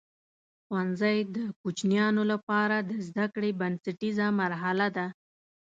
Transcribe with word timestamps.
ښوونځی 0.65 1.17
د 1.35 1.37
کوچنیانو 1.61 2.23
لپاره 2.31 2.75
د 2.89 2.91
زده 3.07 3.25
کړې 3.33 3.51
بنسټیزه 3.59 4.25
مرحله 4.39 4.87
ده. 4.97 5.07